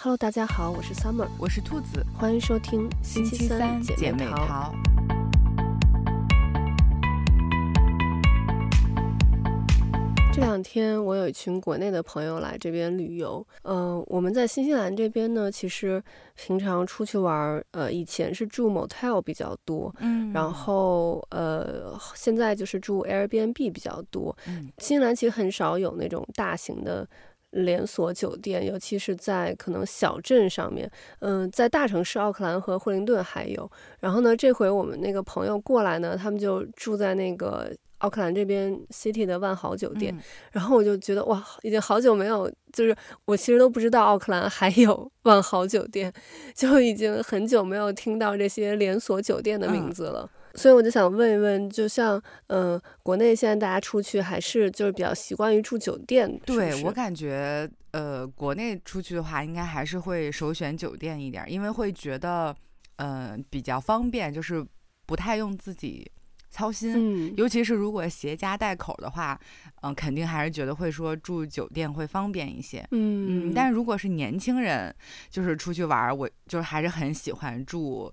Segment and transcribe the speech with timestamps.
[0.00, 4.72] Hello，大家好，我是 Summer，我是兔子，欢迎收听星期三姐妹淘。
[10.32, 16.00] 这两天我有一群国内的朋友来这边旅游，嗯、呃，我们在新西兰这边呢，其实
[16.36, 27.04] 平常出去玩，呃，以前是住 motel 比较多，嗯，然后呃，现在就是住 Airbnb 比较多，嗯，新西兰其实很少有那种大型的。
[27.50, 30.90] 连锁酒店，尤其是在可能小镇上面，
[31.20, 33.70] 嗯、呃，在大城市奥克兰和惠灵顿还有。
[34.00, 40.14] 然后呢，这回我们那个朋友过来呢，他们就住在那个奥克兰这边 City 的万豪酒店。
[40.14, 40.20] 嗯、
[40.52, 42.94] 然后我就觉得哇，已经好久没有，就是
[43.24, 46.12] 我其实都不知道奥克兰还有 万豪酒店，
[46.54, 50.30] 就已经很久没有听到这些连锁酒店的名字了。
[50.32, 56.28] 嗯所以我就想问一问，就像嗯、呃，国内现在大家出去还是就是比较习惯于住酒店？
[56.44, 62.54] 对，我感觉，呃，国内出去的话，应该还是会首选酒店一点，因为会觉得
[62.96, 64.66] 嗯、呃、比较方便，就是
[65.06, 66.10] 不太用自己
[66.50, 67.28] 操心。
[67.30, 69.38] 嗯，尤其是如果携家带口的话，
[69.82, 72.80] 嗯、呃，肯定还是觉得会说住酒店会方便一些。
[72.90, 74.94] 嗯嗯，但是如果是年轻人，
[75.30, 78.12] 就是出去玩，我就是还是很喜欢住。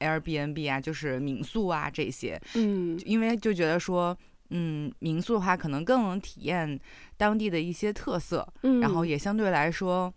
[0.00, 4.16] Airbnb 啊，就是民宿啊这些，嗯，因为就觉得说，
[4.50, 6.78] 嗯，民宿的话可能更能体验
[7.16, 10.12] 当地的一些特色，嗯，然后也相对来说，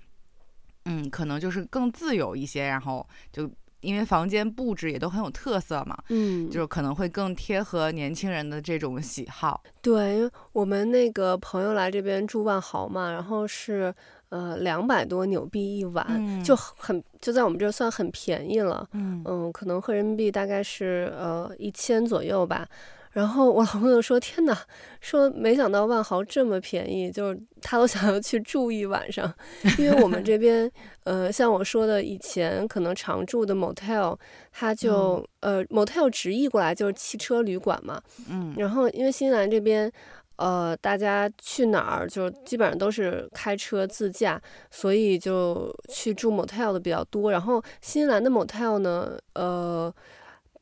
[0.85, 3.49] 嗯，可能就是更自由一些，然后就
[3.81, 9.63] 因为房间布置也都很有特色嘛，嗯，就可能会更贴合年轻人的这种喜好。
[9.81, 13.93] 对，我们那个朋友来这边住万豪嘛，然后是。
[14.29, 18.85] 呃，两百多纽币一晚，嗯、就很就在我们这算很便宜了。
[18.91, 22.67] 嗯嗯，可能合人民币大概是呃一千左右吧。
[23.13, 24.55] 然后我老公就说：“天哪，
[25.01, 29.33] 说没想到万豪这么便宜，就是他都想要去住一晚上。
[29.79, 30.69] 因为我们这 边
[31.03, 34.15] 呃，像我说的，以前可能常住的 motel，
[34.51, 37.99] 他就、嗯、呃 motel 直译过来就是汽车旅馆嘛。
[38.29, 39.91] 嗯，然后因为新西兰这边。
[40.37, 47.31] 呃，大家去哪儿就基本上都是开车自驾，所以就去住 motel 的比较多。
[47.31, 49.93] 然后新西兰的 motel 呢，呃，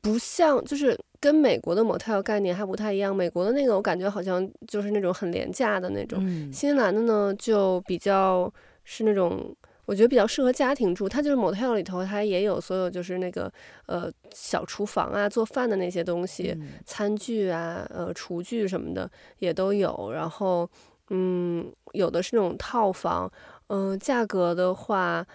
[0.02, 3.16] 不像就是跟美国的 motel 概念还不太一样。
[3.16, 8.52] 美国的那个我感觉好像就是那种很廉价的那种，嗯、新西兰的呢就比较
[8.84, 9.56] 是那种。
[9.86, 13.52] 我觉得比较适合家庭住，它就是 motel 里头，它也有所有就是那个
[13.86, 19.10] 呃小厨房啊，做饭的那些东西，嗯、餐具啊，呃厨具什么的
[19.40, 20.12] 也都有。
[20.12, 20.68] 然后
[21.12, 23.32] 嗯，有的是那种套房，
[23.68, 25.26] 嗯、呃，价格的话，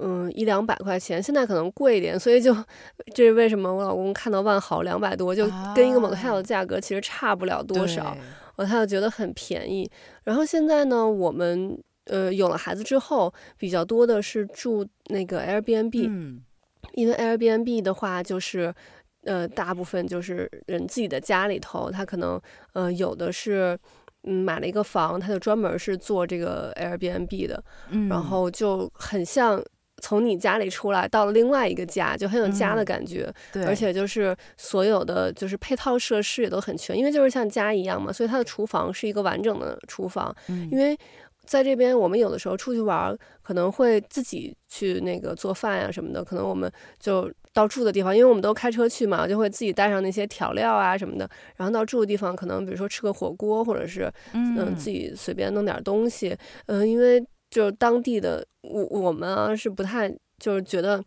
[0.00, 2.52] 嗯，一两百块钱，现在可能贵一点，所以就
[3.14, 8.16] 这是为什么我老公看到万豪两百多，就跟一个 motel 的价格其实差不了多少，
[8.56, 9.88] 我、啊、他就觉得很便宜。
[10.24, 11.80] 然后现在呢，我们。
[12.06, 16.40] 呃，有了孩子之后，比较多的是住那个 Airbnb，嗯，
[16.94, 18.74] 因为 Airbnb 的话，就是
[19.24, 22.40] 呃，大部分就是人自己的家里头，他可能
[22.72, 23.78] 呃有的是
[24.24, 29.62] 嗯买了一个房，他就专门是做这个 Airbnb 的，嗯，然后就很像
[30.02, 40.98] 从你家里出来到了另外一个家，就很有家的感觉，嗯，对，而且就是所有的就是配套设施也都很全，因为就是像家一样嘛，所以它的厨房是一个完整的厨房，嗯，因为。
[41.44, 46.24] 在这边，我们有的时候出去玩，可能会自己去那个做饭呀什么的。
[46.24, 51.28] 可能我们就到住的地方，因为我们都开车去嘛，就会自己带上那些调料啊什么的。
[51.56, 56.36] 然后到住的地方，可能比如说吃个火锅，或者是嗯、呃、自己随便弄点东西。
[56.66, 57.20] 嗯、呃，因为
[57.50, 60.08] 就是当地的我我们啊是不太
[60.38, 61.02] 就是觉得。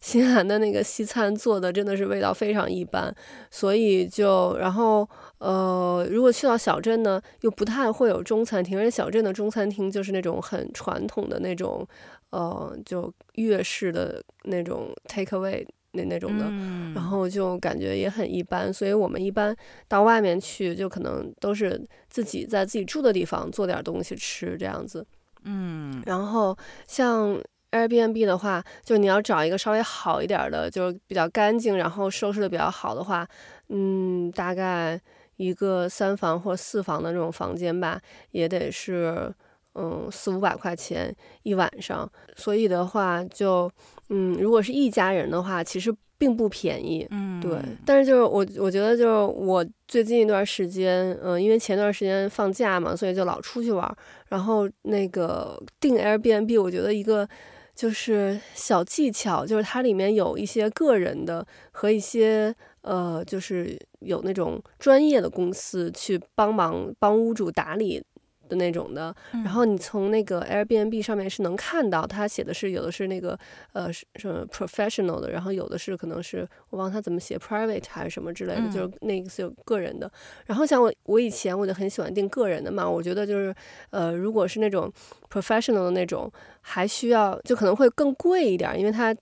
[0.00, 3.12] 新西兰的那个西餐做的真的是味道非常一般，
[3.50, 11.86] 所以就然后呃，如果去到小镇呢，又不太会有中餐厅，而且小镇的中餐厅就是那种很传统的那种，
[12.30, 19.54] 呃，就粤式的那种 take away 那那种的，嗯、然后就感觉也很一般，所以我们一般
[19.88, 25.04] 到外面去，就可能都是自己在自己住的地方做点东西吃这样子，
[25.42, 26.56] 嗯，然后
[26.86, 27.36] 像。
[27.70, 33.28] Airbnb 的话，就你要找一个稍微好一点的，就是比较干净，然后收拾的比较好的话，
[33.68, 34.98] 嗯，大概
[35.36, 38.00] 一个三房或四房的那种房间吧，
[38.30, 39.30] 也得是
[39.74, 42.10] 嗯四五百块钱一晚上。
[42.36, 43.72] 所以的话就，就
[44.08, 47.06] 嗯，如果是一家人的话，其实并不便宜。
[47.10, 47.58] 嗯，对。
[47.84, 53.96] 但是就是我我觉得就是我最近一段时间，嗯，因为前段时间放假嘛，所以就老出去玩，
[54.28, 57.28] 然后那个订 Airbnb，我觉得一个。
[57.78, 68.02] 就是小技巧，就是它里面有一些个人的和一些呃，就是有那种专业的公司去帮忙帮屋主打理
[68.48, 69.14] 的那种的，
[69.44, 73.38] 然后你从那个 Airbnb 上面是能看到，他写的是有的是那个
[73.72, 80.10] 呃什么 professional 的，然后有的是可能是我忘他怎么写 private 还是什么之类的，嗯、就是那个是有个人的。
[80.46, 83.54] 然后像我我以前我就很喜欢订个人的嘛，我觉得就是
[83.90, 84.90] 呃如果是那种
[85.30, 89.14] professional 的那种，还需要就可能会更贵一点，因为他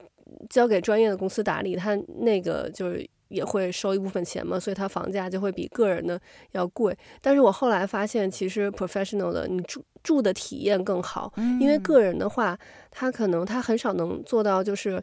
[0.49, 3.07] 交给专业的公司打理，他那个就是。
[3.29, 6.21] 也会收一部分钱嘛，所以它房价就会比个人的
[6.53, 6.97] 要贵。
[7.21, 12.57] 但是我后来发现，其实 professional 的你住住的体验更好，因为个人的话，
[12.91, 15.03] 他可能他很少能做到，就是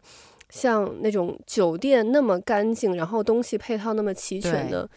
[0.49, 4.89] 像那种酒店那么干净，然后东西配套那么齐全的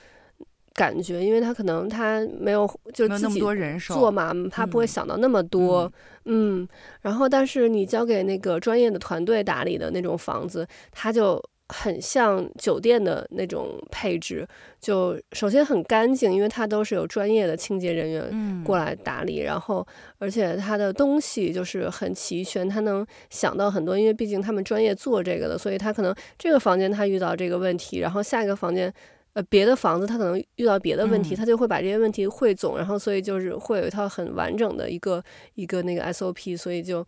[0.73, 2.65] 感觉，因为他可能他没有
[2.95, 3.41] 就自己
[3.81, 5.93] 做嘛，他不会想到那么多，
[6.27, 6.69] 嗯。
[7.01, 11.43] 然后，但是你交给那个专业的团队打理的那种房子，他就。
[11.69, 14.47] 很像酒店的那种配置，
[14.81, 19.87] 就首先很干净，因为它都是有专业的清洁人员过来打理，嗯、然后
[20.19, 28.93] 而且它的东西就是很齐全，他能想到很多，因为毕竟他们专业做这个的，所以他可能这个房间他遇到这个问题，然后下一个房间
[29.33, 35.21] 呃别的房子他可能遇到别的问题，他就会把这些问题汇总，然后所以就是会有一套很完整的一个
[35.55, 37.05] 一个那个 SOP，所以就。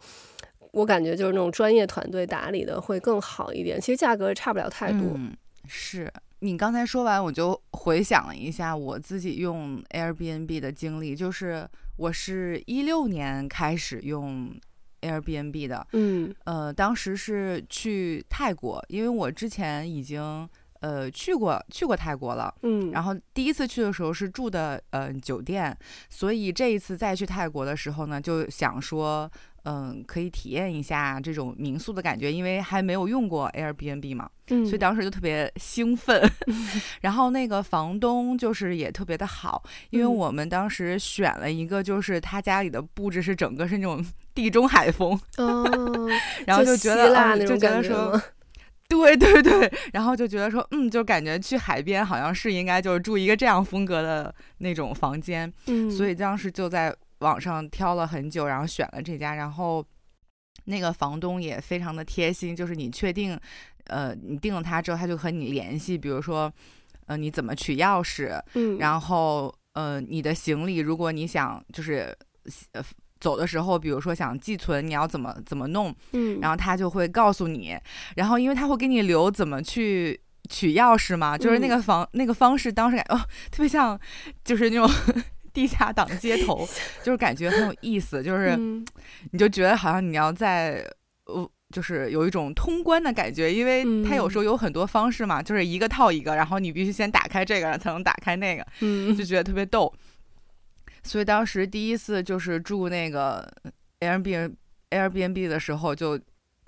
[0.78, 5.00] 我感觉就是那种专业团队打理的会更好一点，其实价格差不了太多。
[5.16, 5.36] 嗯，
[5.66, 6.08] 是
[6.38, 14.54] 你刚才说完，我就回想了一下我自己用 Airbnb 的经历，就是我是一六年开始用
[15.00, 20.48] Airbnb 的，嗯，呃，当时是去泰国，因为我之前已经
[20.78, 25.76] 呃去过去过泰国了，嗯，然后第一次去的时候是住的呃酒店，
[26.08, 29.28] 所以这一次再去泰国的时候呢，就想说。
[29.70, 36.26] 嗯，可以体验一下这种民宿的感觉，因为还没有用过 Airbnb 嘛，嗯，所以当时就特别兴奋。
[37.02, 44.02] 然后那个房东就是也特别的好，因为我们当时选了一个，就是他家里的布置是整个是那种
[44.34, 46.08] 地中海风，哦，
[46.46, 48.22] 然后就觉得就，嗯，就觉得说，
[48.88, 56.96] 对对对，然后就觉得说，嗯，就感觉去海边好像是应该就是住一个这样风格的那种房间，嗯，所以当时就在。
[57.20, 59.84] 网上挑了很久，然后选了这家，然后
[60.64, 63.38] 那个房东也非常的贴心，就是你确定，
[63.86, 66.52] 呃，你定了他之后，他就和你联系，比如说，
[67.06, 72.16] 呃，你怎么取钥匙，嗯，然后，呃，你的行李，如果你想就是，
[72.72, 72.84] 呃，
[73.18, 77.76] 走的时候，比如说想寄存，你要怎么怎么弄，嗯，然后他就会告诉你，
[78.16, 83.18] 然后因为他会给你留怎么去取钥匙嘛，就是那个方、嗯、那个方式，当时感觉哦，
[83.50, 83.98] 特别像，
[84.44, 84.88] 就是那种。
[85.58, 86.64] 地下党街头，
[87.02, 88.56] 就是感觉很有意思，就是
[89.32, 90.88] 你就觉得好像你要在
[91.24, 98.64] 呃，就是有一种通关的感觉，因为它有时候有很多方式嘛，就是一个套一个，然后你必须先打开这个才能打开那个，
[99.16, 99.92] 就觉得特别逗。
[101.02, 103.44] 所以当时第一次就是住那个
[103.98, 104.54] Airbnb
[104.90, 106.16] Airbnb 的时候，就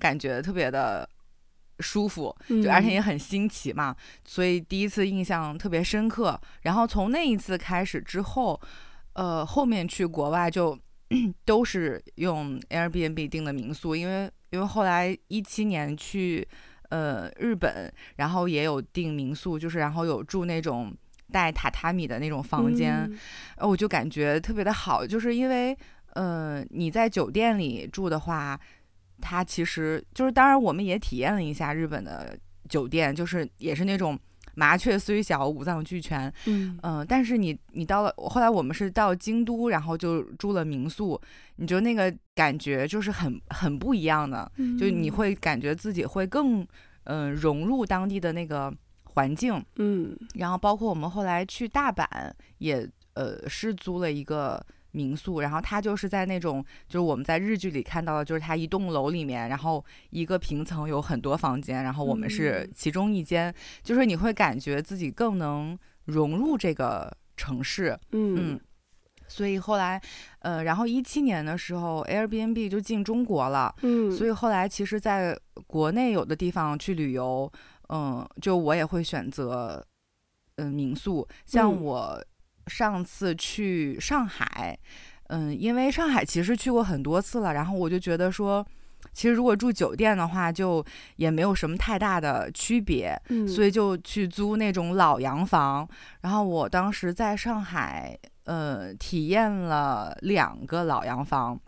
[0.01, 1.09] 感觉特别的。
[1.81, 6.39] 舒服，就而且也很新奇嘛，嗯，所以第一次印象特别深刻。
[6.63, 8.61] 然后从那一次开始之后，
[9.15, 10.79] 呃，后面去国外就
[11.45, 16.47] 都是用 Airbnb 订的民宿，因为因为后来一七年去
[16.91, 20.95] 呃日本，然后也有订民宿，就是然后有住那种
[21.33, 23.09] 带榻榻米的那种房间，
[23.57, 25.77] 嗯，我就感觉特别的好，就是因为
[26.15, 28.59] 呃你在酒店里住的话。
[29.21, 32.37] 它其实就是，当然我们也体验了一下日本的
[32.69, 34.19] 酒店，就是也是那种
[34.55, 41.21] 麻雀虽小五脏俱全，嗯、呃、但是你你到了后来我们是到京都，然后就住了民宿，
[41.57, 46.61] 你觉得那个感觉就是很很不一样的，嗯、就你会感觉自己会更
[47.05, 48.73] 嗯、呃、融入当地的那个
[49.05, 52.07] 环境，嗯，然后包括我们后来去大阪
[52.59, 54.65] 也呃是租了一个。
[54.93, 68.61] 民宿，然后它就是在那种，就是我们在日剧里看到的，就是它一栋楼里面，然后一个平层有很多房间，然后我们是其中一间，嗯、就是你会感觉自己更能融入这个城市，嗯，嗯，
[69.29, 70.01] 所以后来，
[70.41, 77.51] 呃，然后一七年的时候，Airbnb 就进中国了，嗯，所以后来其实在国内有的地方去旅游，
[77.91, 79.85] 嗯，就我也会选择，
[80.57, 82.21] 嗯、呃，民宿，像我。
[82.71, 84.79] 嗯上次去上海，
[85.27, 88.65] 嗯，因为上海其实去过很多次了，然后我就觉得说，
[89.13, 90.85] 其实如果住酒店的话，就
[91.17, 95.87] 也没有什么太大的区别，嗯，所以就去租那种老洋房。
[96.21, 101.59] 然后我当时在上海，呃，体验了两个老洋房，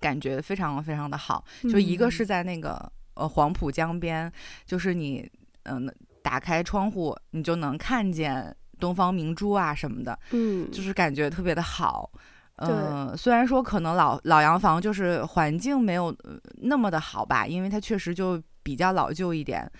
[0.00, 1.44] 感觉非常非常的好。
[1.70, 4.32] 就一个是在那个呃黄浦江边，
[4.64, 5.30] 就是你
[5.64, 8.56] 嗯，呃，打开窗户，你就能看见。
[8.78, 12.10] 东方明珠啊什么的，嗯，就是感觉特别的好，
[12.56, 16.14] 嗯、呃，虽然说可能老老洋房就是环境没有
[16.62, 19.70] 那么的好吧，因为它确实就比较老旧一点。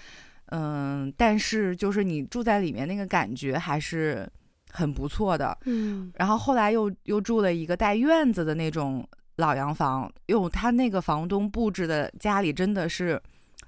[0.50, 4.30] 嗯，但是就是你住在里面那个感觉还是
[4.70, 5.58] 很不错的。
[5.64, 9.04] 嗯，然后后来又又住了一个带院子的那种
[9.38, 13.20] 老洋房，哟，他那个房东布置的家里真的是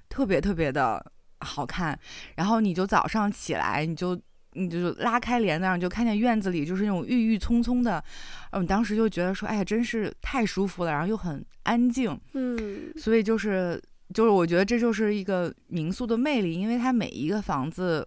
[0.07, 1.05] 特别特别的
[1.41, 1.99] 好看。
[2.35, 4.17] 然后你就早上起来，你就
[4.59, 8.03] 你就拉开帘子上，就看见院子里就是那种郁郁葱葱的。
[8.51, 12.19] 嗯，当时就觉得说，哎呀，真是太舒服了，然后又很安静。
[12.33, 13.81] 嗯，所以就是。
[14.11, 18.03] 就是我觉得这就是一个民宿的魅力，因为它每一个房子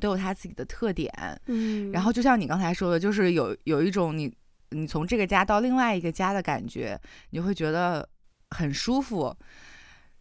[0.00, 1.12] 都有它自己的特点。
[1.44, 4.34] 嗯，然后就像你刚才说的，就是有有一种你
[4.70, 6.98] 你从这个家到另外一个家的感觉，
[7.32, 8.08] 你会觉得
[8.52, 9.36] 很舒服。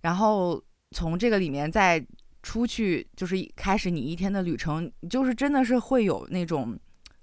[0.02, 0.62] 然后
[0.92, 2.06] 从这个里面再
[2.44, 6.78] 出去，就是开始你一天的旅程，就是真的是会有那种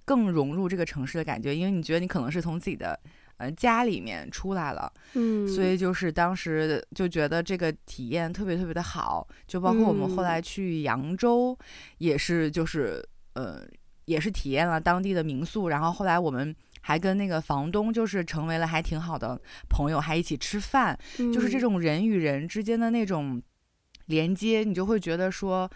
[0.05, 2.99] 更融入这个城市的感觉，因为你觉得你可能是从自己的。
[3.41, 11.59] 呃，家里面出来了，嗯，所以就是当时就觉得这个体验特别特别的好，就包括我们后来去扬州，
[11.97, 13.03] 也是就是、
[13.37, 13.67] 嗯、呃，
[14.05, 23.41] 也是体验了当地的民宿，然后后来我们还跟那个房东就是成为了还挺好的朋友，还一起吃饭，嗯、就是这种人与人之间的那种
[24.11, 25.71] 连接，你就会觉得说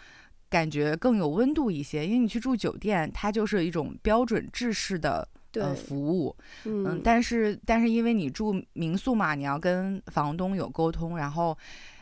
[0.47, 5.27] 感觉更有温度一些，因为你去住酒店，它就是一种标准制式的。
[5.57, 11.57] 呃，服务，嗯，嗯，但是但是因为你住民宿嘛，你要跟房东有沟通，然后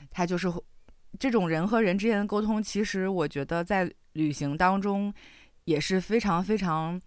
[0.09, 0.51] 他就是
[1.19, 5.13] 这种人和人之间的沟通，其实我觉得在旅行当中
[5.65, 6.99] 也是非常非常，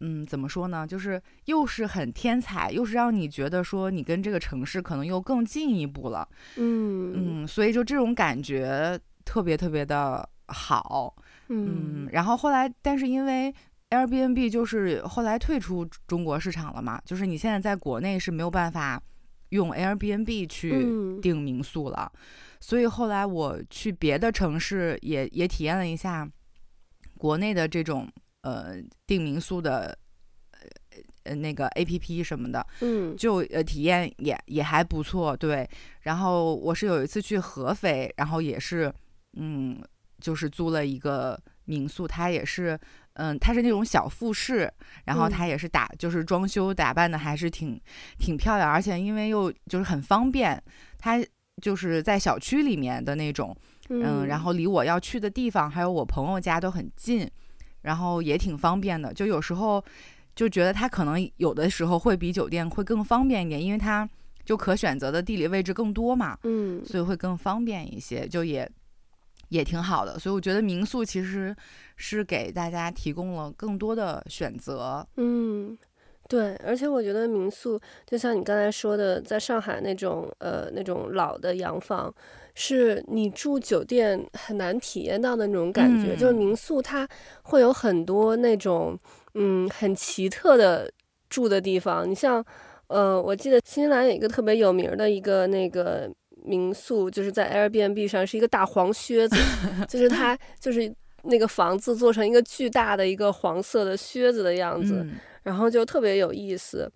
[0.00, 0.86] 嗯，怎么说呢？
[0.86, 11.14] 就是又是很天才，又是让你觉得说你跟这个城市可能又更进一步了，嗯嗯，所以就这种感觉特别特别的好，
[11.48, 13.54] 嗯，嗯，然后后来，但是因为。
[13.88, 19.00] Airbnb 就是后来退出中国市场了嘛，就是你现在在国内是没有办法
[19.50, 20.84] 用 Airbnb 去
[21.22, 22.18] 订民宿了，嗯、
[22.58, 26.28] 所以后来我去别的城市也也体验了一下
[27.16, 28.10] 国内的这种
[28.46, 28.76] 呃
[29.06, 29.98] 订民宿的
[31.24, 35.68] 呃那个 APP 什么的，嗯，就呃体验也也还不错，对。
[36.02, 38.92] 然后我是有一次去合肥，然后也是
[39.36, 39.82] 嗯，
[40.20, 42.78] 就是租了一个民宿，它也是。
[43.18, 44.70] 嗯，它是那种小复式，
[45.06, 47.80] 然后它也是打，就是装修打扮的还是挺
[48.18, 50.62] 挺漂亮，而且因为又就是很方便，
[50.98, 51.16] 它
[51.62, 53.56] 就是在小区里面的那种，
[53.88, 57.26] 嗯，然后离我要去的地方还有我朋友家都很近，
[57.86, 59.82] 然后也挺方便的，就有时候
[60.34, 64.06] 就觉得它可能有的时候会比酒店会更方便一点，因为它
[64.44, 68.70] 就可选择的地理位置更多嘛，嗯，所以会更方便一些，就也。
[69.50, 71.54] 也挺好的，所以我觉得民宿其实
[71.94, 75.06] 是给大家提供了更多的选择。
[75.18, 75.78] 嗯，
[76.28, 82.12] 对，而且我觉得民宿就像你刚才说的，在上海那种呃那种老的洋房，
[82.56, 86.14] 是你住酒店很难体验到的那种感觉。
[86.14, 87.08] 嗯、就是民宿它
[87.42, 88.98] 会有很多那种
[89.34, 90.90] 嗯很奇特的
[91.30, 92.10] 住的地方。
[92.10, 92.44] 你像
[92.88, 96.10] 呃，我记得新西兰有一个特别有名的一个那个。
[96.44, 99.34] 民宿就是在 Airbnb 上是一个大黄靴子，
[99.88, 100.94] 就是它 就是
[101.24, 106.88] 那个房子做成一个巨大的一个黄色的靴子的样子，嗯、然后就特别有意思。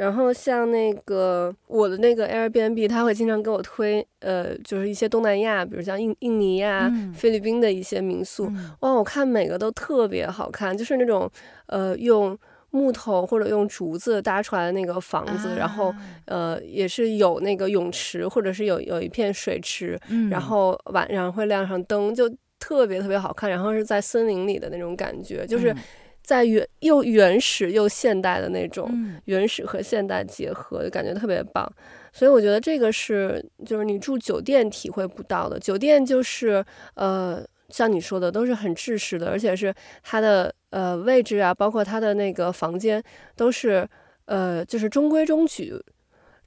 [0.00, 11.30] 然后像那个我的那个 Airbnb，他会经常给我推，呃，就是一些东南亚，比如像印印尼呀、嗯、菲律宾的一些民宿，嗯、哇，我看每个都特别好看，就是那种
[11.66, 12.38] 呃用。
[12.72, 15.92] 木头或者用竹子搭出来的那个房子，啊、然后
[16.26, 23.50] 呃也是有那个泳池，或者是有有一片水池，嗯、然后晚上会亮上灯，就特别特别好看。
[23.50, 25.74] 然后是在森林里的那种感觉，就是
[26.22, 31.70] 在原又原始又现代的那种，嗯、原始和现代结合，就感觉特别棒。
[32.12, 37.44] 所以我觉得这个是就是你住酒店体会不到的，酒店就是呃。
[37.72, 39.72] 像你说的，都是很制式的，而且是
[40.02, 43.00] 它的呃位置啊，包括它的那个房间，
[43.36, 43.88] 都是
[44.24, 45.72] 呃就是中规中矩。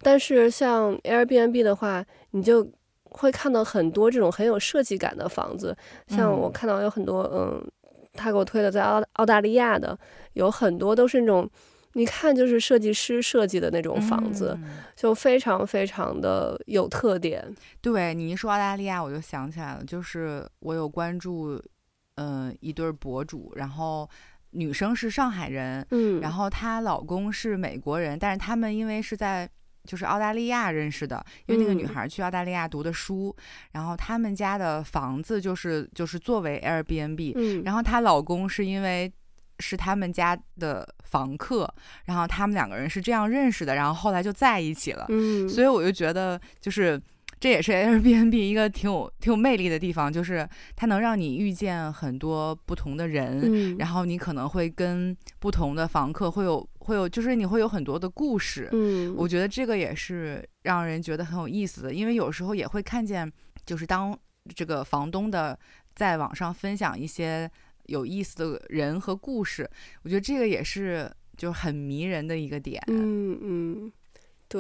[0.02, 2.70] 但是像 Airbnb 的话，你就
[3.06, 5.74] 会看到很多这种很有设计感的房子。
[6.10, 7.66] 像我看到有很多，嗯，
[8.14, 9.98] 他给我推的在澳澳大利亚的，
[10.34, 11.50] 有很多都是那种。
[11.96, 17.46] 你看，就是设计师设计的那种房子，嗯、就非常非常的有特点。
[17.82, 21.52] 对，你一说澳大利亚，我就想起来了，就是我有关注，
[22.16, 24.10] 嗯、呃，一对博主，然后
[24.50, 29.48] 女生是上海人，嗯，然后她老公是美国人，但是他们因为是在
[29.84, 39.12] 就是澳大利亚认识的，因为那个女孩去澳大利亚读的书，嗯、然后他们家的房子就是就是作为 Airbnb，嗯，然后她老公是因为。
[39.60, 41.72] 是他们家的房客，
[42.06, 45.06] 然后他们两个人是这样认识的，然后后来就在一起了。
[45.10, 47.00] 嗯，所以我就觉得，就是
[47.44, 50.48] 这也是 Airbnb 一个挺有挺有魅力的地方，就是
[50.78, 58.70] 它能让你遇见很多不同的人，嗯，然后你可能会跟不同的房客会有会有，就是你会有很多的故事。
[58.72, 63.30] 嗯，我觉得这个也是让人觉得很有意思的，因为有时候也会看见，
[63.66, 64.18] 就是当
[64.56, 65.60] 这个房东的
[65.94, 67.52] 在网上分享一些。
[67.88, 69.70] 有意思的人和故事，
[70.04, 72.82] 我觉得这个也是就很迷人的一个点。
[72.88, 73.92] 嗯嗯，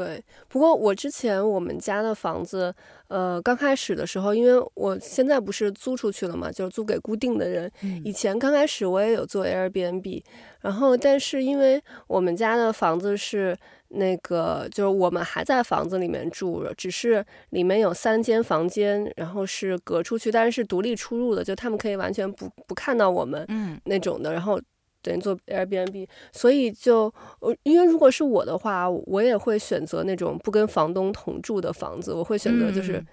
[0.01, 0.23] 对。
[0.47, 2.73] 不过我之前我们家的房子，
[3.09, 7.71] 呃，刚开始的时候，因为我现在不是租出去了嘛，就是租给固定的人。
[7.83, 8.01] 嗯。
[8.03, 10.23] 以前刚开始我也有做 Airbnb，
[10.62, 13.55] 然后但是因为我们家的房子是。
[13.95, 24.33] 那个就是我们还在房子里面住，只是里面有三间房间，然后是隔出去，但是是独立出入的，就他们可以完全不不看到我们，嗯，那种的。
[24.33, 24.59] 然后
[25.03, 27.13] 等于做 Airbnb，所以就
[27.62, 33.05] 因为如果是我的话，我也会选择那种不跟房东同住的房子，我会选择就是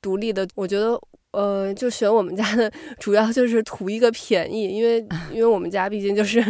[0.00, 0.48] 独立的。
[0.54, 0.98] 我觉得
[1.32, 6.42] 呃，就选我们家的， 主要就是图一个便宜，因为因为我们家毕竟就是。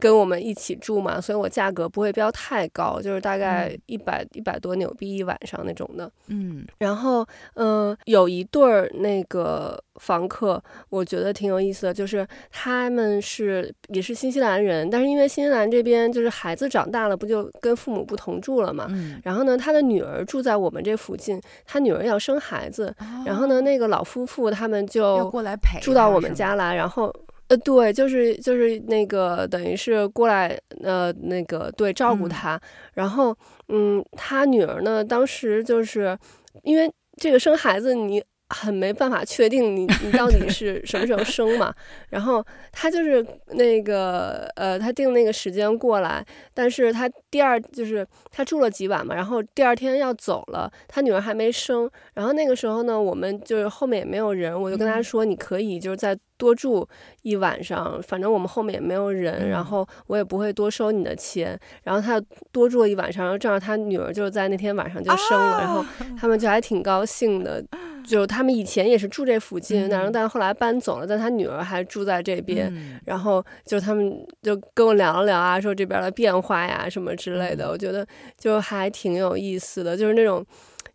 [0.00, 6.10] 跟我们一起住嘛，所以我价格不会标太高，就是大概一百一百多纽币一晚上那种的。
[6.26, 7.24] 嗯，然后
[7.54, 18.86] 嗯、呃，有一对儿那个房客，我觉得挺有意思的，就是他们是也是新西兰人，但是因为新西兰这边就是孩子长大了，不就跟父母不同住了嘛。
[18.90, 19.20] 嗯。
[19.22, 27.14] 然后呢，他的女儿住在我们这附近，他女儿要生孩子，哦、然后呢，那个老夫妇他们就过来陪住到我们家来，然后。
[27.54, 32.56] 呃，对，就是就是那个，等于是过来，呃，那个对，照顾他。
[32.56, 32.60] 嗯、
[32.94, 33.36] 然后，
[33.68, 36.18] 嗯，他女儿呢，当时就是
[36.64, 41.72] 因为这个生孩子，你很没办法确定你你到底是什么时候 生嘛。
[42.10, 51.88] 然后他就是那个，呃，他定那个时间过来，但是他第二就是他住了几晚嘛，然后第二天要走了，他女儿还没生。
[52.14, 56.18] 然后那个时候呢，我们就是后面也没有人，我就跟他说，你可以就是在。
[56.36, 56.86] 多住
[57.22, 61.58] 一晚上，反正我们后面也没有人，嗯、然后我也不会多收你的钱。
[61.82, 62.20] 然后他
[62.50, 65.84] 多住了一晚上，然后正好他女儿就在那天晚上就生了，啊、然后
[66.18, 67.64] 他们就还挺高兴的。
[68.04, 72.70] 就他们以前也是住这附近，然后、嗯、但是后来搬走了，但他女儿还住在这边。
[72.74, 80.44] 嗯、然后就他们就跟我聊了聊啊，说这边的变化呀什么之类的，嗯、我觉得就还挺有意思的，就是那种。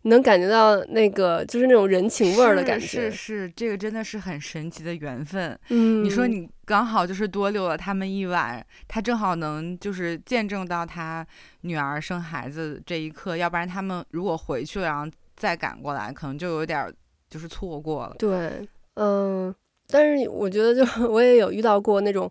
[0.02, 5.58] 你能感觉到那个就是那种人情味儿的感觉，是是，是，这个真的是很神奇的缘分。
[5.68, 11.26] 嗯，你说你刚好就是多留了他们一晚，他正好能就是见证到他
[11.62, 16.90] 女儿生孩子这一刻，要不然他们如果回去了然后再赶过来，可能就有点
[17.28, 18.16] 就是错过了。
[18.18, 19.54] 对，嗯，
[19.88, 22.30] 但是我觉得就 我也有遇到过那种。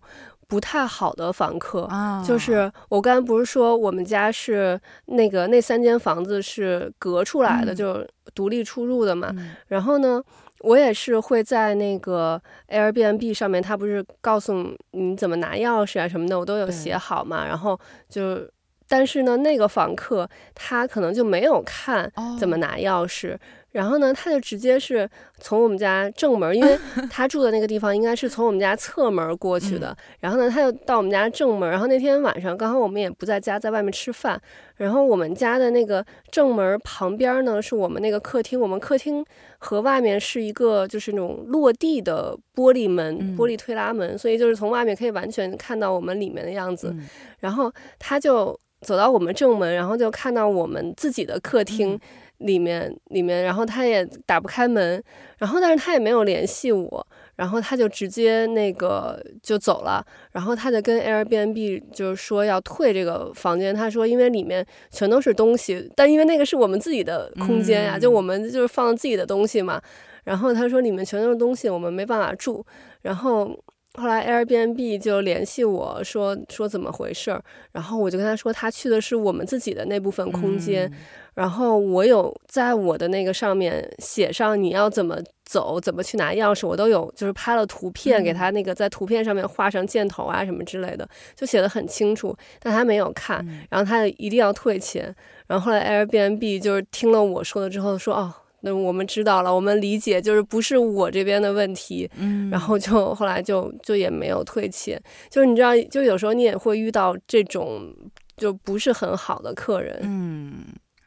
[0.50, 9.32] 不太好的房客，啊、就是我刚才不是说我们家是那个那三间房子是隔出来的，嗯、就是独立出入的嘛。
[9.36, 10.20] 嗯、然后呢，
[10.62, 17.46] 我也是会在那个 Airbnb 上面，他不是告诉你怎么拿钥匙啊什么的，我都有写好嘛。
[17.46, 18.40] 然后就，
[18.88, 23.34] 但是呢，那个房客他可能就没有看怎么拿钥匙。
[23.34, 23.38] 哦
[23.72, 26.76] 然后呢，他就直接是从我们家正门，因为
[27.08, 29.96] 他住的那个地方应该是从我们家侧门过去的。
[30.18, 31.70] 然后呢，他就到我们家正门。
[31.70, 34.40] 然后那天晚上刚好我们也不在家，在外面吃饭。
[34.74, 38.60] 然后我们家的那个正门旁边呢，是我们那个客厅。
[38.60, 39.24] 我们客厅
[39.58, 46.92] 和外面是一个就是那种落地的玻璃门，玻璃推拉门，所以就是从外面可以完全看到我们里面的样子。
[47.38, 51.96] 然后他就走到我们正门，然后就看到我们自己的客厅。
[52.40, 55.02] 里面里面，然后他也打不开门，
[55.38, 69.80] 然后但是他也没有联系我，然后他就直接那个就走了，然后他就跟 Airbnb 就是说要退这个房间，他说因为里面全都是东西，但因为那个是我们自己的空间呀，嗯、就我们就是放自己的东西嘛，
[70.24, 72.64] 然后他说里面全都是东西，我们没办法住，
[73.02, 73.58] 然后。
[73.94, 80.96] 后来 Airbnb 就联系我说说怎么回事儿，然后我就跟他说他去的是我们自己的那部分空间，嗯、
[81.34, 95.12] 然后我有在我的那个上面写上你要怎么走，怎么去拿钥匙，我都有就是拍了图片给他，那个在图片上面画上箭头啊什么之类的，就写的很清楚，但他没有看，然后他一定要退钱，
[95.48, 98.32] 然后后来 Airbnb 就是听了我说了之后说哦。
[98.62, 107.94] 那我们知道了，我们理解，就是不是我这边的问题，嗯，然后就后来就就也没有退钱，就是你知道，就有时候你也会遇到这种
[108.36, 110.64] 就不是很好的客人，嗯，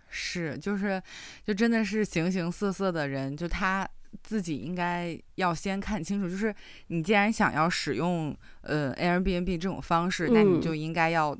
[0.09, 1.01] 是，就是
[1.45, 3.87] 就真的是形形色色的人，就他
[4.21, 6.53] 自己应该要先看清楚，就是
[6.87, 11.37] 你既然想要使用呃 Airbnb 这种方式，那你就应该要。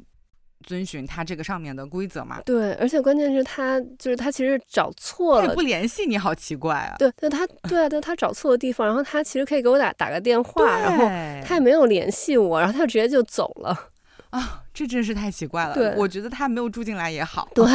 [0.63, 2.41] 遵循他这个上面的规则嘛？
[2.45, 6.95] 对，而且关键是他就是他其实找错了，他不联系你好奇怪啊！
[6.97, 11.05] 对，对他对啊，对他找错了地方，然后他其实可以给我打打个电话，然后
[11.45, 13.89] 他也没有联系我，然后他就直接就走了
[14.31, 14.63] 啊！
[14.73, 15.73] 这真是太奇怪了。
[15.75, 17.65] 对，我觉得他没有住进来也好，对，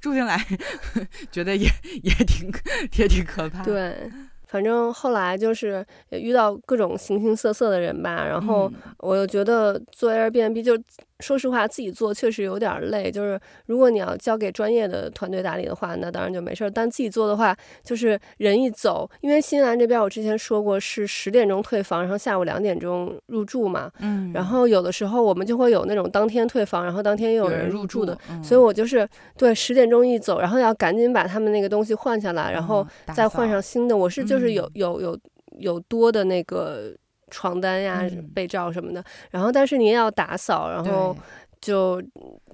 [0.00, 0.38] 住进来
[1.32, 1.66] 觉得也
[2.02, 2.52] 也挺
[2.98, 3.62] 也挺可怕。
[3.64, 4.10] 对。
[4.46, 10.80] 反正后来就是也遇到各种形形色色的人吧，然后我又觉得做 Airbnb 就
[11.20, 16.70] 说实话自己做确实有点累，就是如果你要交给专业的团队打理的话，那当然就没事儿。
[16.70, 33.96] 但自己做的话，就是人一走，因为新西兰这边我之前说过是十点钟退房，然后下午两点钟入住嘛，嗯，然后有的时候我们就会有那种当天退房，然后当天又有人入住的，住嗯、所以我就是对十点钟一走，然后要赶紧把他们那个东西换下来，然后再换上新的。
[33.96, 34.44] 我是就是。
[34.44, 35.18] 是有有有
[35.56, 36.94] 有多的那个
[37.34, 41.16] 床单呀、嗯、被罩什么的，然后但是你也要打扫，然后
[41.60, 42.00] 就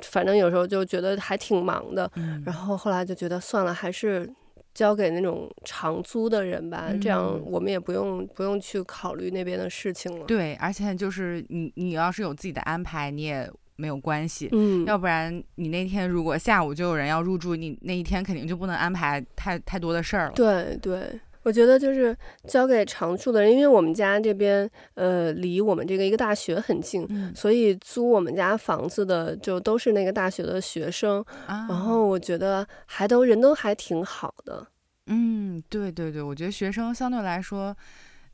[0.00, 4.26] 反正有时候就觉得还挺忙的，嗯、然后后来就觉得算了，还是
[4.72, 10.24] 交给那种长租的人吧，嗯、这样我们也不用不用去考虑那边的事情了。
[10.24, 20.32] 对，而且就是你你要是有自己的安排，你也没有关系，嗯，要不然你那天如果下午就有人要入住，你那一天肯定就不能安排太太多的事儿了。
[20.34, 21.20] 对对。
[21.42, 34.66] 我觉得就是交给常住的人，因为我们家这边呃离我们这个一个大学很近，嗯、所以租我们家房子的就都是那个大学的学生，啊、然后我觉得还都人都还挺好的。
[35.06, 37.76] 嗯，对对对，我觉得学生相对来说，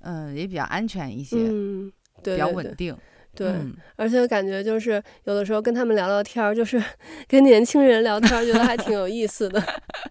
[0.01, 1.93] 嗯、呃，也比较安全一些，嗯，
[2.23, 2.97] 对，比较稳定。
[3.37, 6.83] 对，嗯、而且感觉就是有的时候跟他们聊聊天儿，就是
[7.29, 9.63] 跟年轻人聊天儿，觉得还挺有意思的，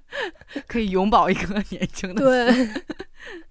[0.68, 2.22] 可以永葆一个年轻的。
[2.24, 2.68] 对，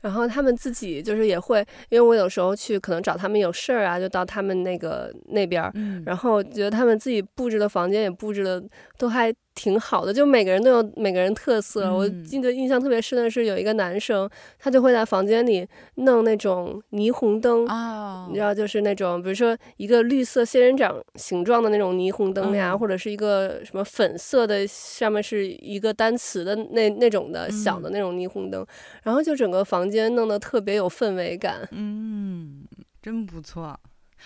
[0.00, 1.58] 然后他们自己就是也会，
[1.90, 8.62] 因为我有时候去可能找他们有事儿啊，就到他们那个那边儿，嗯、然后觉得他们自己布置的房间也布置的
[8.96, 9.34] 都还。
[9.55, 11.85] 挺好的，就每个人都有每个人特色。
[11.85, 28.67] 嗯、我记得印象特别深的是，有一个男生，他就会在房间里弄那种霓虹灯，哦、你知道，就是那种比如说一个绿色仙人掌形状的那种霓虹灯呀，嗯、或者是一个什么粉色的，上面是一个单词的那那种的小的那种霓虹灯，嗯、
[29.05, 31.69] 然后就整个房间弄得特别有氛围感。
[31.71, 32.64] 嗯，
[33.01, 33.79] 真不错。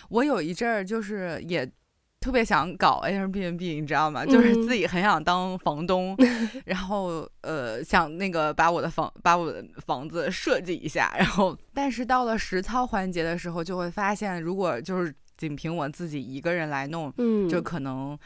[0.08, 1.70] 我有一阵儿就是也。
[2.20, 4.24] 特别想搞 Airbnb，你知道吗？
[4.26, 18.18] 就是自己很想当房东， 嗯、然后呃想那个把我的房把我的房子设计一下，然后但是到了实操环节的时候，就会发现，如果就是仅凭我自己一个人来弄，嗯、就可能。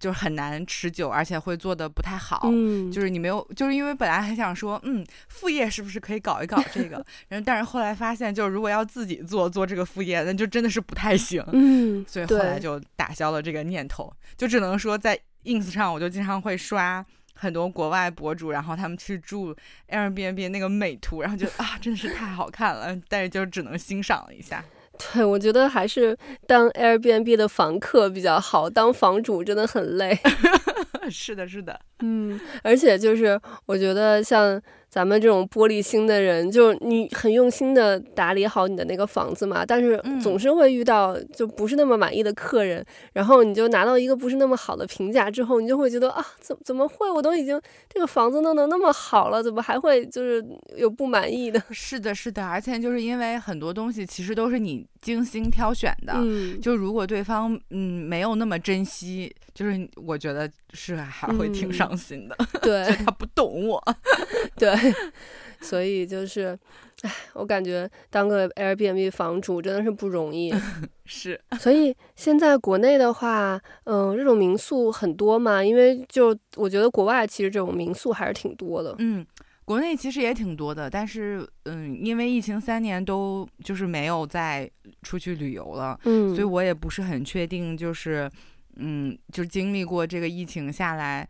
[0.00, 2.40] 就是很难持久，而且会做的不太好。
[2.44, 7.04] 嗯，就是你没有，就是因为本来还想说，嗯，副业是不是可以搞一搞这个？
[7.28, 11.44] 然后，但是后来发现，就是如果要自己做做这个副业，那就真的是不太行。
[11.52, 14.10] 嗯，所以后来就打消了这个念头。
[14.36, 19.54] 就只能说在 ins 上，我就经常会刷很多国外博主，然后他们去住
[19.88, 22.96] Airbnb 那个美图，然后就啊，真的是太好看了。
[23.06, 24.64] 但是就只能欣赏了一下。
[25.12, 30.18] 对，我觉得还是当 Airbnb 的房客比较好，当房主真的很累。
[31.10, 34.60] 是的，是的，嗯，而且就是我觉得像。
[34.90, 47.08] 咱们这种玻璃心的人，就是你很用心的打理好你的那个房子嘛，但是总是会遇到就不是那么满意的客人，嗯、然后你就拿到一个不是那么好的评价之后，你就会觉得啊，怎怎么会？
[47.08, 50.44] 我都已经这个房子弄得那么好了，怎么还会就是
[50.76, 51.62] 有不满意的？
[51.70, 63.80] 是的，是的，而且就是因为很多东西其实都是你精心挑选的，嗯，就如果对方嗯没有那么珍惜，就是我觉得是还会挺伤心的，嗯、对， 他不懂我，
[64.58, 64.79] 对。
[65.60, 66.58] 所以就是，
[67.02, 70.50] 哎，我感觉当个 Airbnb 房主真的是不容易。
[71.04, 78.94] 是，所以现在国内的话，嗯，这种民宿很多嘛，因为就我觉得国外其实这种民宿还是挺多的。
[79.00, 79.26] 嗯，
[79.64, 84.70] 国内其实也挺多的，但是嗯，因为疫情三年都就是没有再
[85.02, 88.30] 出去旅游了，嗯，所以我也不是很确定，就是
[88.76, 91.28] 嗯，就经历过这个疫情下来。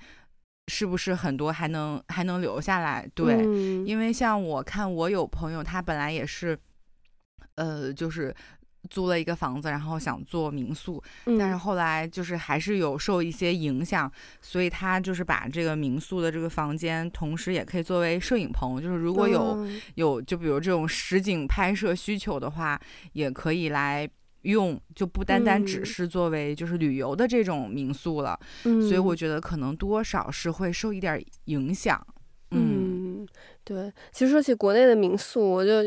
[0.69, 3.09] 是不是很多还能还能留下来？
[3.15, 6.57] 对，嗯、因为像我看，我有朋友，他本来也是，
[7.57, 8.35] 呃，就是
[8.89, 22.81] 租了一个房子，然后想做民宿，嗯、但是后来就是还是有受一些影响，所以他就是把这个民宿的这个房间，同时也可以作为摄影棚，就是如果有、嗯、有就比如这种实景拍摄需求的话，
[23.13, 24.09] 也可以来。
[24.43, 32.05] 用就不单单只是作为就是旅游的这种民宿了，嗯、所以我觉得可能多少是会受一点影响。
[32.53, 33.29] 嗯，嗯，
[33.65, 35.83] 对，其实说起国内的民宿，我就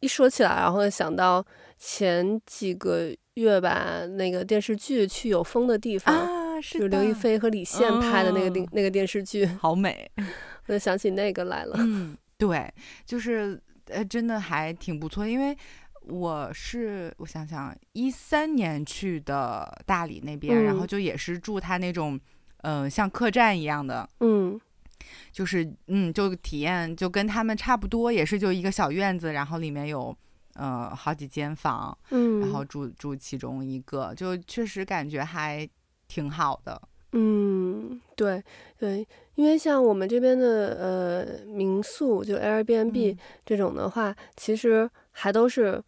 [0.00, 1.44] 一说起来，然后想到
[1.78, 10.08] 前几个月吧，那个电视剧《去有风的地方》啊，是就刘亦菲和李现拍的那个电、嗯、那个电视剧， 好美，
[10.66, 11.74] 我就想起那个来了。
[11.78, 12.72] 嗯，对，
[13.04, 15.56] 就是呃，真的还挺不错，因为
[16.08, 22.18] 我是我想想，一三年去的大理那边，嗯、然后就也是住他那种
[22.62, 24.60] 嗯、呃，像客栈一样的，嗯。
[25.32, 30.16] 就是嗯，就体验就跟他们差不多，也是就一个小院子，然后里面有
[30.54, 35.68] 呃好几间房，嗯，然后住住其中一个，就确实感觉还
[36.08, 36.80] 挺好的。
[37.12, 38.42] 嗯，对
[38.78, 45.82] 对，因为像我们这边的呃民宿，就 Airbnb 这种的话，嗯，其实还都是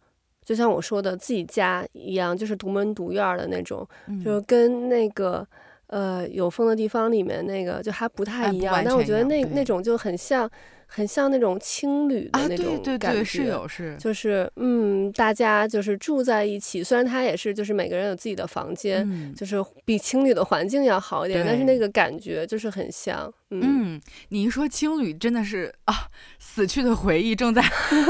[0.47, 5.45] 就像我说的自己家一样，就是独门独院的那种，嗯，就跟那个。
[5.89, 10.49] 呃，有风的地方里面那个就还不太一样，哎、但我觉得那那种就很像，
[10.85, 19.55] 很像那种青旅的那种感觉，啊、对对对是有是，就是嗯，大家就是住在一起，虽然他也是就是每个人有自己的房间，嗯、就是
[19.85, 23.33] 比青旅的环境要好一点，但是那个感觉就是很像。
[23.51, 23.61] 嗯，
[23.95, 27.63] 嗯你一说青旅，真的是啊，死去的回忆正在，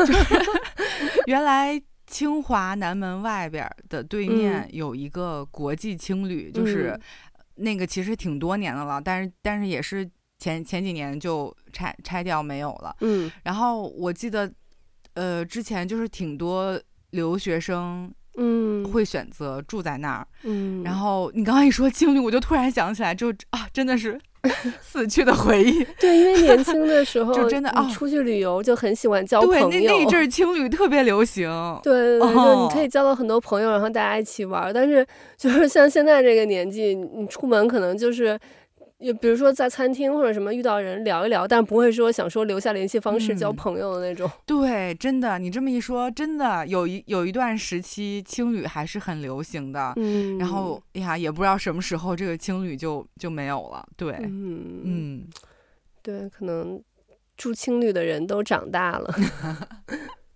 [1.28, 6.99] 原来清华南门外边的对面有一个国际青旅，嗯、就是。
[7.59, 12.95] 那个其实挺多年的了，但是但是也是前前几年就拆拆掉没有了。
[13.01, 14.47] 嗯，然后我记得，
[15.15, 20.27] 呃，之前就是挺多留学生，嗯，会选择住在那儿。
[20.43, 24.21] 嗯，然后你刚刚一说青旅，我就突然想起来就，就啊，真的是
[24.81, 25.86] 死去的回忆。
[25.99, 29.69] 对，因为年轻的时候 就真的啊，出去旅游就很喜欢交朋友。
[29.69, 31.49] 对，那那一阵青旅特别流行。
[31.83, 34.73] 对对对，就你可以交到很多朋友，然后大家一起玩。
[34.73, 35.05] 但是
[35.38, 38.39] 就是像现在这个年纪，你出门可能就是。
[38.99, 44.27] 就比如说在餐厅或者什么遇到人聊一聊，但不会说想说留下联系方式交朋友的那种。
[44.27, 49.93] 嗯、 对，真的，你这么一说，真的有一有一段时期青旅还是很流行的。
[49.97, 53.88] 嗯，然后哎呀，也不知道什么时候这个青旅就就没有了。
[53.95, 55.27] 对，嗯嗯，
[56.01, 56.81] 对，可能
[57.36, 59.13] 住青旅的人都长大了。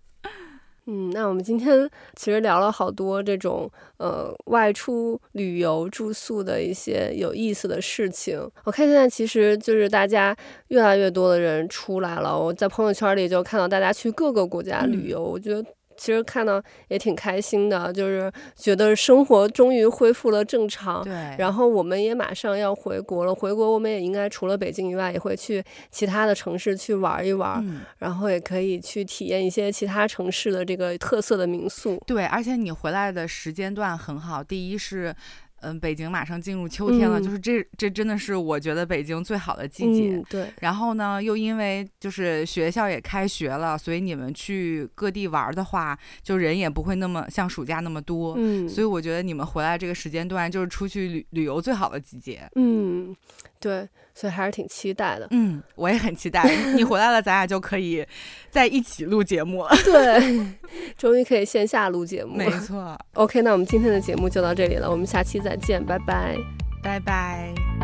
[0.86, 8.38] 嗯，那我们今天 其实聊了好多这种呃外出旅游住宿的一些有意思的事情。
[8.64, 10.36] 我看现在其实就是大家
[10.68, 15.64] 越来越多的人出来了，我在朋友圈里就看到大家去各个国家旅游，嗯、我觉得。
[16.02, 21.00] 其实看到也挺开心的，就是觉得生活终于恢复了正常。
[21.04, 25.62] 对，然后我们也马上要回国了，回国我们也应该除了北京以外，也会去
[25.92, 32.02] 其他的城市去玩一玩，嗯，然后也可以去体验一些其他城市的这个特色的民宿。
[32.04, 35.14] 对，而且你回来的时间段很好，第一是。
[35.62, 40.16] 嗯，北京马上进入秋天了，嗯、就是这这真的是我觉得北京最好的季节。
[40.16, 48.34] 嗯、对，然后呢，又因为就是学校也开学了，所以你们去各地玩的话，就人也不会那么像暑假那么多。
[48.36, 52.48] 嗯，所以我觉得你们回来这个时间段就是出去旅旅游最好的季节。
[52.56, 53.16] 嗯，
[53.60, 55.26] 对，所以还是挺期待的。
[55.30, 56.42] 嗯，我也很期待
[56.74, 58.06] 你回来了，咱俩就可以
[58.50, 59.70] 在一起录节目了。
[59.84, 60.46] 对，
[60.96, 62.36] 终于可以线下录节目。
[62.36, 62.98] 没错。
[63.14, 66.36] OK，那我们今天的节目就到这里了，我们下期再见，拜拜，
[66.82, 67.81] 拜拜。